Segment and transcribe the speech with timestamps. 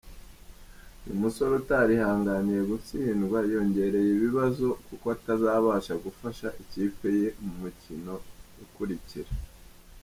[1.03, 8.13] Uyu musore utarihanganiye gutsindwa yiyongereye Ibibazo kuko atazabasha gufasha ikipe ye mu mikino
[8.63, 9.31] ikurikira.